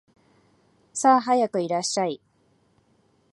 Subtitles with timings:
[0.93, 2.19] さあ、早くいらっしゃい